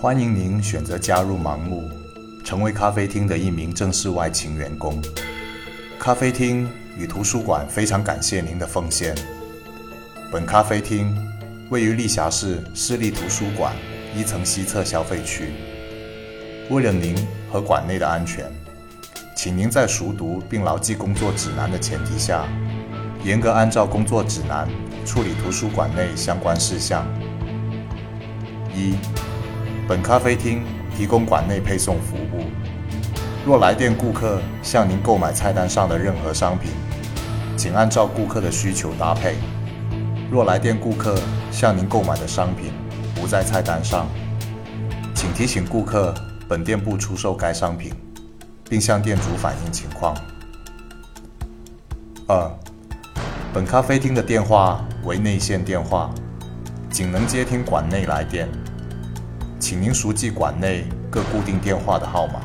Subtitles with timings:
[0.00, 1.86] 欢迎您选择加入盲目，
[2.42, 4.98] 成为咖啡厅的一名正式外勤员工。
[5.98, 6.66] 咖啡厅
[6.96, 9.14] 与图书馆非常感谢您的奉献。
[10.32, 11.14] 本咖啡厅
[11.68, 13.76] 位于丽霞市市立图书馆
[14.16, 15.52] 一层西侧消费区。
[16.70, 17.14] 为了您
[17.52, 18.50] 和馆内的安全，
[19.36, 22.48] 请您在熟读并牢记工作指南的前提下，
[23.22, 24.66] 严格按照工作指南
[25.04, 27.06] 处理图书馆内相关事项。
[28.74, 28.94] 一，
[29.90, 30.62] 本咖啡厅
[30.96, 32.44] 提供馆内配送服务。
[33.44, 36.70] 若来电顾客向您购买菜单上的任何商品，
[37.56, 39.34] 请按照顾客的需求搭配。
[40.30, 41.18] 若来电顾客
[41.50, 42.70] 向您购买的商品
[43.16, 44.06] 不在菜单上，
[45.12, 46.14] 请提醒顾客
[46.48, 47.92] 本店不出售该商品，
[48.68, 50.14] 并向店主反映情况。
[52.28, 52.48] 二，
[53.52, 56.14] 本咖啡厅的电话为内线电话，
[56.90, 58.48] 仅能接听馆内来电，
[59.60, 62.40] 请您熟记馆内各固定电话的号码。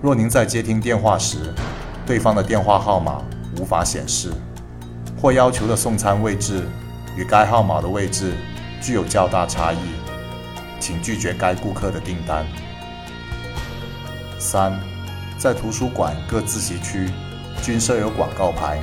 [0.00, 1.54] 若您在接听电话时，
[2.06, 3.22] 对方的电话号码
[3.58, 4.32] 无法显示，
[5.20, 6.66] 或要求的送餐位置
[7.18, 8.32] 与该号码的位置
[8.80, 9.78] 具有较大差异，
[10.80, 12.46] 请拒绝该顾客的订单。
[14.38, 14.80] 三，
[15.38, 17.10] 在图书馆各自习区
[17.62, 18.80] 均设有广告牌，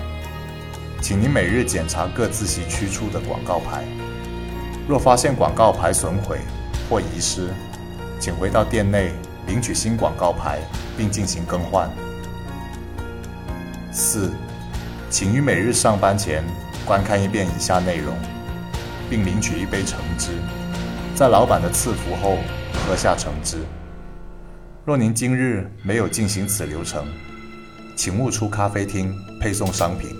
[1.01, 3.83] 请您每日检查各自习区处的广告牌。
[4.87, 6.39] 若发现广告牌损毁
[6.89, 7.49] 或遗失，
[8.19, 9.11] 请回到店内
[9.47, 10.59] 领取新广告牌，
[10.97, 11.89] 并进行更换。
[13.91, 14.31] 四，
[15.09, 16.43] 请于每日上班前
[16.85, 18.15] 观看一遍以下内容，
[19.09, 20.31] 并领取一杯橙汁，
[21.15, 22.37] 在老板的赐福后
[22.73, 23.57] 喝下橙汁。
[24.85, 27.05] 若您今日没有进行此流程，
[27.95, 30.15] 请勿出咖啡厅配送商品。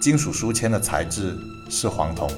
[0.00, 1.36] 金属书签的材质
[1.68, 2.30] 是黄铜，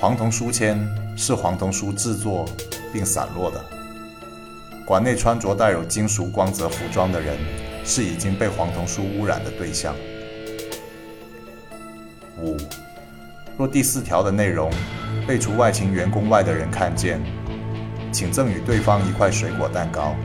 [0.00, 0.80] 黄铜书签
[1.14, 2.48] 是黄铜书制作
[2.90, 3.62] 并散落的。
[4.82, 7.36] 馆内穿着带有金属光泽服装的人
[7.84, 9.94] 是已经被黄铜书污染的对象。
[12.38, 12.56] 五，
[13.58, 14.70] 若第四条的内容
[15.28, 17.20] 被除外勤员工外的人看见，
[18.10, 20.16] 请赠予对方一块水果蛋糕，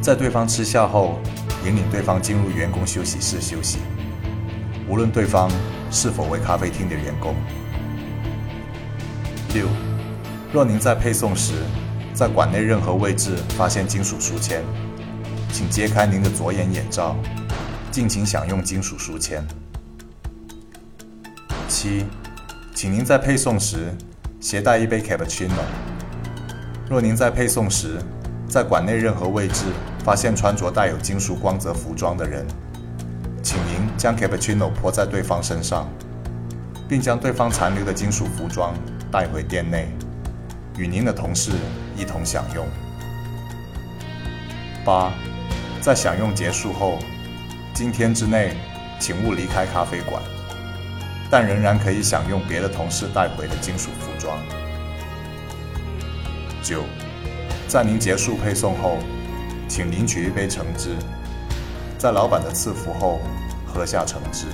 [0.00, 1.18] 在对方吃下后，
[1.66, 3.78] 引领对方进入员工休息室休息，
[4.88, 5.50] 无论对方
[5.90, 7.34] 是否为咖啡厅的员工。
[9.54, 9.66] 六，
[10.52, 11.54] 若您在配送时，
[12.12, 14.62] 在馆内任何位置发现金属书签，
[15.52, 17.16] 请揭开您的左眼眼罩，
[17.90, 19.42] 尽情享用金属书签。
[21.66, 22.04] 七，
[22.74, 23.94] 请您在配送时
[24.38, 25.50] 携带一杯 cappuccino。
[26.90, 27.98] 若您在配送时，
[28.48, 29.64] 在馆内任何位置
[30.04, 32.46] 发现穿着带有金属光泽服装的人，
[33.42, 35.88] 请您将 cappuccino 泼在对方身上，
[36.86, 38.74] 并将对方残留的金属服装
[39.10, 39.88] 带回店内，
[40.76, 41.52] 与您的同事
[41.96, 42.66] 一同享用。
[44.84, 45.12] 八，
[45.80, 46.98] 在享用结束后，
[47.72, 48.54] 今天之内
[49.00, 50.22] 请勿离开咖啡馆，
[51.30, 54.38] 但仍然可以享用别的同事带回的金属服装。
[56.62, 56.84] 九，
[57.66, 58.98] 在您结束配送后，
[59.68, 60.90] 请领取一杯橙汁，
[61.96, 63.20] 在老板的赐福后
[63.66, 64.46] 喝下橙汁。